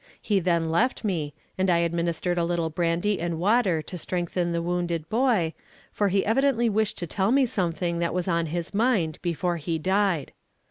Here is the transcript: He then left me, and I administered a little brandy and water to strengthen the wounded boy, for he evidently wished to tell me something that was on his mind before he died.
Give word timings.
He 0.19 0.39
then 0.39 0.71
left 0.71 1.03
me, 1.03 1.35
and 1.59 1.69
I 1.69 1.77
administered 1.77 2.39
a 2.39 2.43
little 2.43 2.71
brandy 2.71 3.19
and 3.19 3.37
water 3.37 3.83
to 3.83 3.97
strengthen 3.99 4.51
the 4.51 4.59
wounded 4.59 5.07
boy, 5.09 5.53
for 5.91 6.07
he 6.09 6.25
evidently 6.25 6.69
wished 6.71 6.97
to 6.97 7.05
tell 7.05 7.31
me 7.31 7.45
something 7.45 7.99
that 7.99 8.11
was 8.15 8.27
on 8.27 8.47
his 8.47 8.73
mind 8.73 9.19
before 9.21 9.57
he 9.57 9.77
died. 9.77 10.31